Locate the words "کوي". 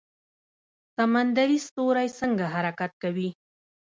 3.03-3.29